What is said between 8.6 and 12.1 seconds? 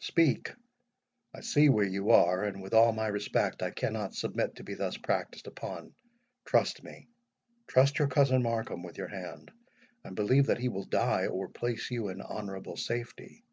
with your hand, and believe that he will die or place you